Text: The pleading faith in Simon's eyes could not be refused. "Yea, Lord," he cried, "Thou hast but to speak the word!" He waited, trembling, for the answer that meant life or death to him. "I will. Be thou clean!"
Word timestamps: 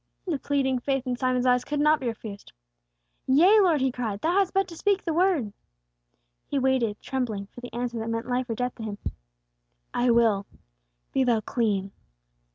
The 0.25 0.39
pleading 0.39 0.79
faith 0.79 1.05
in 1.05 1.15
Simon's 1.15 1.45
eyes 1.45 1.63
could 1.63 1.79
not 1.79 1.99
be 1.99 2.07
refused. 2.07 2.53
"Yea, 3.27 3.59
Lord," 3.59 3.81
he 3.81 3.91
cried, 3.91 4.19
"Thou 4.19 4.31
hast 4.31 4.51
but 4.51 4.67
to 4.69 4.75
speak 4.75 5.03
the 5.05 5.13
word!" 5.13 5.53
He 6.47 6.57
waited, 6.57 6.99
trembling, 7.03 7.45
for 7.45 7.61
the 7.61 7.71
answer 7.71 7.99
that 7.99 8.09
meant 8.09 8.27
life 8.27 8.49
or 8.49 8.55
death 8.55 8.73
to 8.77 8.83
him. 8.83 8.97
"I 9.93 10.09
will. 10.09 10.47
Be 11.13 11.23
thou 11.23 11.41
clean!" 11.41 11.91